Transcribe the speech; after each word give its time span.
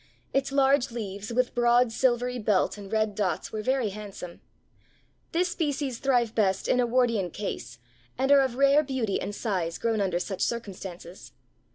Its 0.33 0.51
large 0.51 0.89
leaves 0.89 1.31
with 1.31 1.53
broad 1.53 1.91
silvery 1.91 2.39
belt 2.39 2.75
and 2.75 2.91
red 2.91 3.13
dots, 3.13 3.51
were 3.51 3.61
very 3.61 3.89
handsome. 3.89 4.41
This 5.31 5.49
species 5.51 5.99
thrive 5.99 6.33
best 6.33 6.67
in 6.67 6.79
a 6.79 6.87
Wardian 6.87 7.29
case 7.29 7.77
and 8.17 8.31
are 8.31 8.41
of 8.41 8.55
rare 8.55 8.81
beauty 8.81 9.21
and 9.21 9.35
size, 9.35 9.77
grown 9.77 10.01
under 10.01 10.17
such 10.19 10.41
circumstances. 10.41 11.33